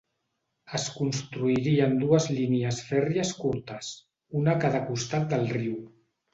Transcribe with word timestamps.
Es 0.77 0.85
construirien 0.95 1.93
dues 2.05 2.25
línies 2.39 2.81
fèrries 2.89 3.35
curtes, 3.45 3.93
una 4.43 4.57
a 4.59 4.63
cada 4.67 4.85
costat 4.91 5.33
del 5.37 5.49
riu. 5.57 5.81